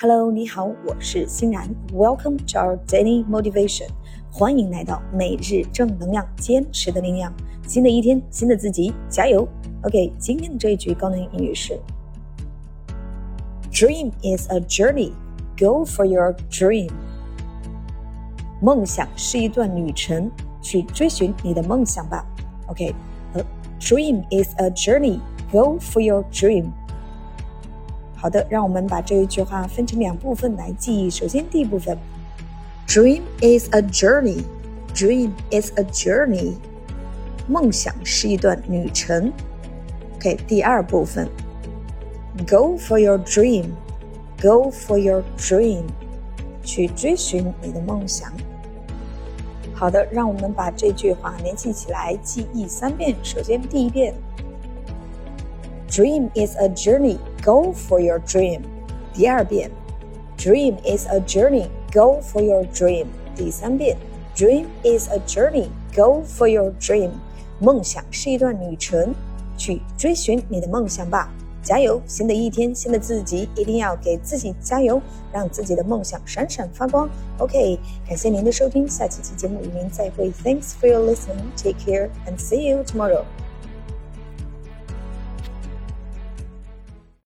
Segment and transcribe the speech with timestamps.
[0.00, 1.66] Hello，你好，我是欣然。
[1.90, 3.88] Welcome to our daily motivation，
[4.30, 7.32] 欢迎来到每日正能量，坚持的力量。
[7.66, 9.48] 新的一天，新的自己，加油！
[9.84, 11.80] OK，今天的这一句高能英语是：
[13.72, 15.12] Dream is a journey.
[15.58, 16.90] Go for your dream.
[18.60, 22.22] 梦想是一段旅程，去追寻你的梦想吧。
[22.66, 25.20] OK，Dream is a journey.
[25.50, 26.66] Go for your dream.
[28.21, 31.09] 好的，让我们把这一句话分成两部分来记忆。
[31.09, 31.97] 首先，第一部分
[32.87, 34.43] ，Dream is a journey.
[34.93, 36.53] Dream is a journey.
[37.47, 39.33] 梦想是一段旅程。
[40.17, 41.27] OK，第二部分
[42.47, 43.71] ，Go for your dream.
[44.39, 45.85] Go for your dream.
[46.63, 48.31] 去追寻你的梦想。
[49.73, 53.15] 好的，让我们把这句话联系起来，记忆三遍。
[53.23, 54.13] 首先，第一遍
[55.90, 57.18] ，Dream is a journey.
[57.42, 58.62] Go for your dream.
[59.14, 59.70] 第二遍，
[60.36, 61.68] Dream is a journey.
[61.92, 63.06] Go for your dream.
[63.34, 63.96] 第三遍，
[64.36, 65.68] Dream is a journey.
[65.94, 67.10] Go for your dream.
[67.58, 69.14] 梦想是一段旅程，
[69.56, 71.32] 去追寻你的梦想吧！
[71.62, 72.00] 加油！
[72.06, 75.00] 新的一天，新的自己，一定要给自己加油，
[75.32, 77.08] 让自己的梦想闪闪发光。
[77.38, 80.30] OK，感谢您的收听，下期节目与您再会。
[80.44, 81.50] Thanks for your listening.
[81.56, 83.24] Take care and see you tomorrow.